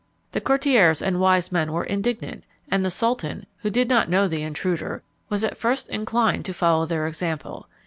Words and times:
The 0.31 0.41
courtiers 0.41 1.03
and 1.03 1.19
wise 1.19 1.51
men 1.51 1.71
were 1.71 1.83
indignant; 1.83 2.43
and 2.71 2.83
the 2.83 2.89
sultan, 2.89 3.45
who 3.59 3.69
did 3.69 3.87
not 3.87 4.09
know 4.09 4.27
the 4.27 4.41
intruder, 4.41 5.03
was 5.29 5.43
at 5.43 5.57
first 5.59 5.89
inclined 5.89 6.43
to 6.45 6.55
follow 6.55 6.87
their 6.87 7.05
example. 7.05 7.67